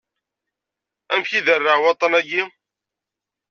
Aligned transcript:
Amek 1.13 1.29
iderreε 1.39 1.81
waṭṭan-ayi? 1.81 2.41